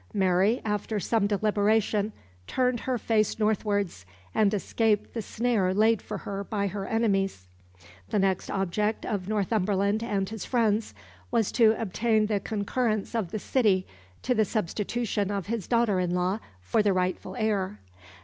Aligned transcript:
Mary, 0.15 0.59
after 0.65 0.99
some 0.99 1.27
deliberation, 1.27 2.11
turned 2.47 2.79
her 2.79 2.97
face 2.97 3.37
northwards, 3.37 4.03
and 4.33 4.51
escaped 4.51 5.13
the 5.13 5.21
snare 5.21 5.75
laid 5.75 6.01
for 6.01 6.17
her 6.17 6.43
by 6.43 6.65
her 6.65 6.87
enemies. 6.87 7.47
The 8.09 8.17
next 8.17 8.49
object 8.49 9.05
of 9.05 9.27
Northumberland 9.29 10.01
and 10.01 10.27
his 10.27 10.43
friends 10.43 10.95
was 11.29 11.51
to 11.51 11.79
obtain 11.79 12.25
the 12.25 12.39
concurrence 12.39 13.13
of 13.13 13.29
the 13.29 13.37
City 13.37 13.85
to 14.23 14.33
the 14.33 14.43
substitution 14.43 15.29
of 15.29 15.45
his 15.45 15.67
daughter 15.67 15.99
in 15.99 16.15
law 16.15 16.39
for 16.63 16.81
the 16.81 16.93
rightful 16.93 17.35
heir. 17.35 17.77